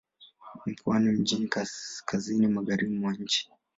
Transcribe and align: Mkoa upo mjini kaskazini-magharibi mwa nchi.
Mkoa 0.65 0.95
upo 0.95 0.99
mjini 0.99 1.47
kaskazini-magharibi 1.47 2.95
mwa 2.95 3.13
nchi. 3.13 3.49